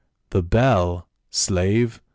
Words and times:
"The 0.31 0.41
bell, 0.41 1.07
slave! 1.29 2.01